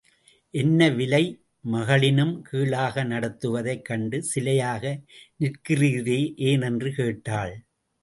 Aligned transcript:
என்னை 0.53 0.87
விலை 0.91 1.21
மகளினும் 1.65 2.33
கீழாக 2.41 3.03
நடத்துவதைக் 3.03 3.85
கண்டு 3.85 4.19
சிலையாக 4.33 4.83
நிற்கிறீரே 5.39 6.21
ஏன்? 6.43 6.61
என்று 6.61 6.91
கேட்டாள். 6.93 7.55